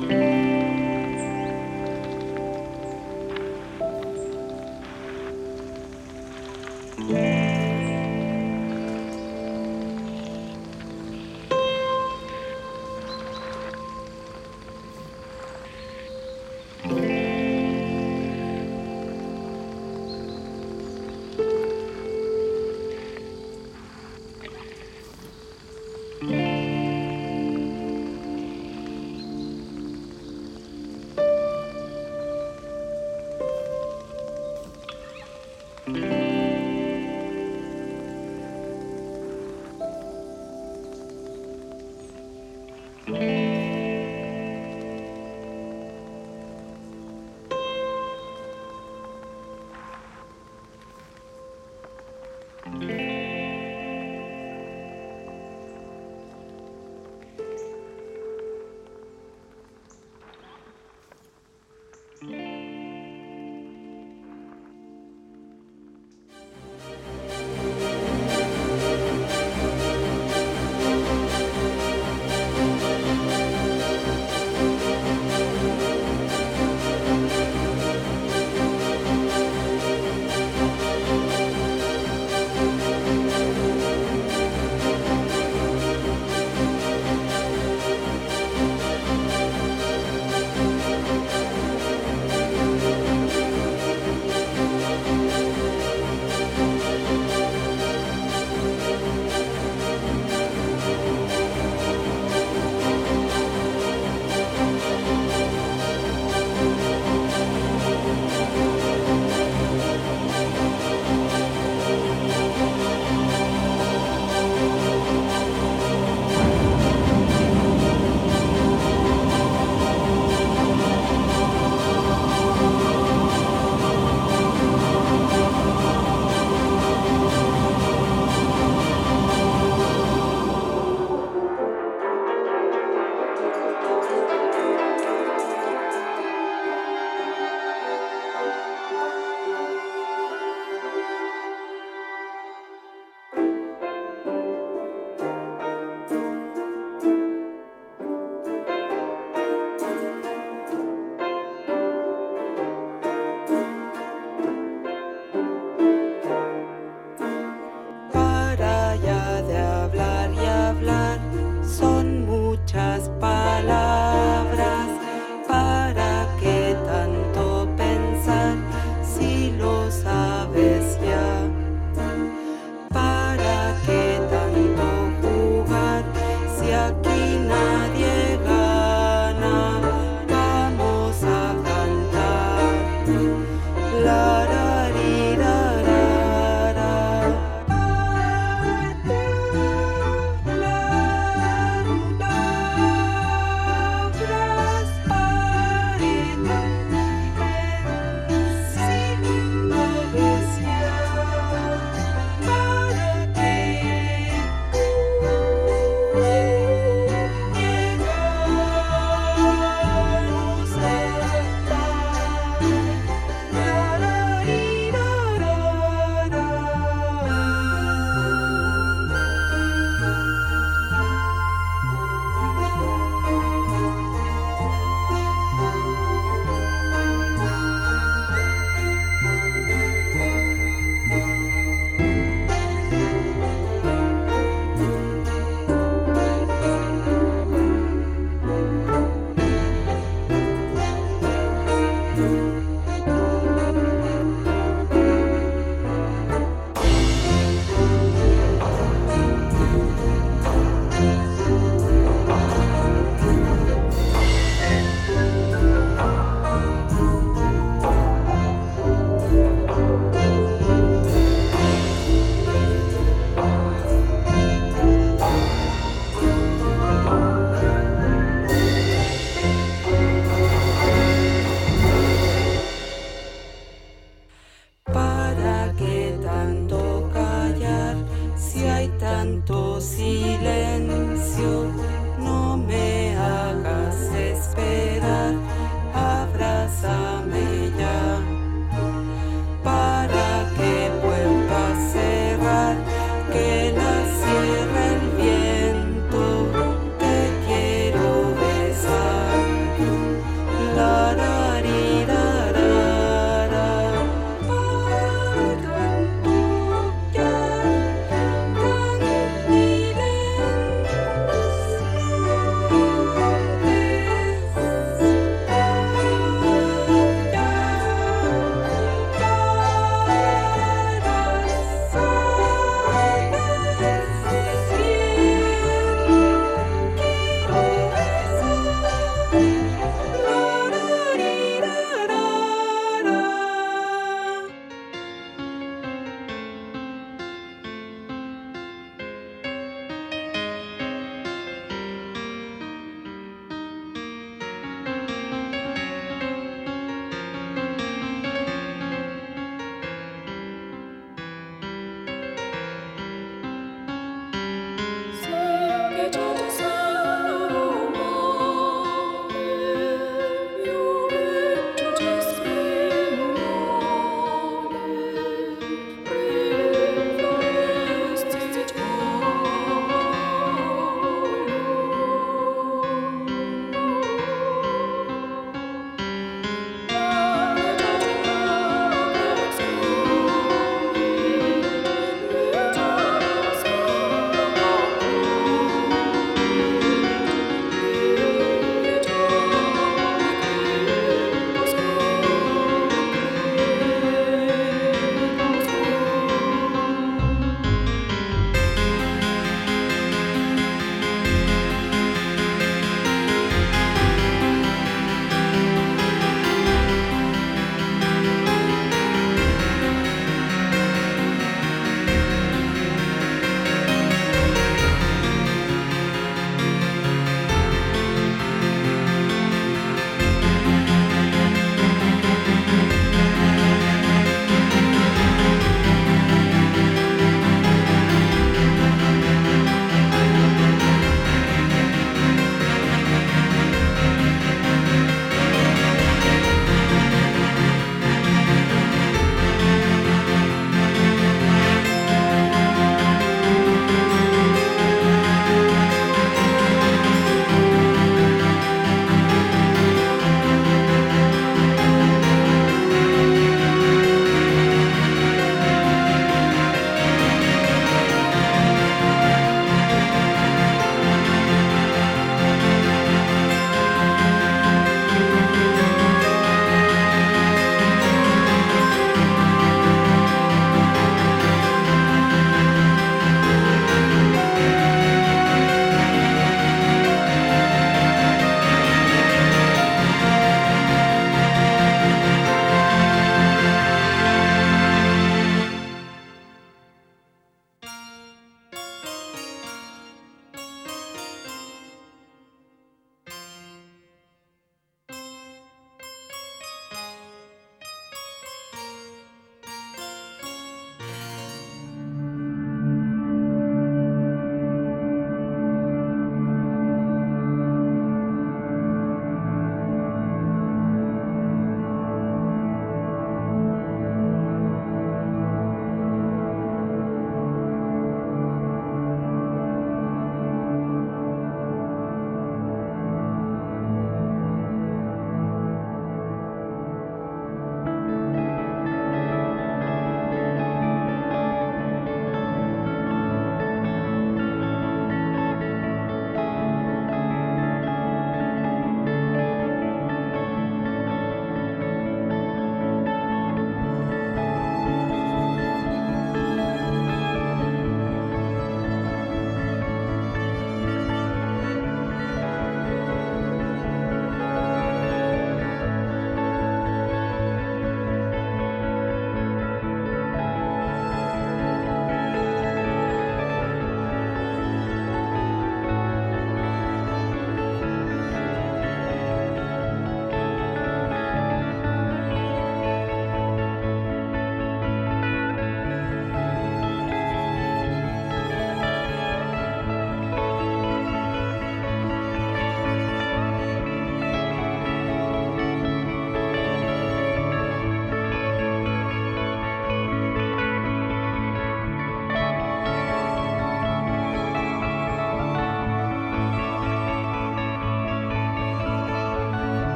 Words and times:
para 0.00 0.25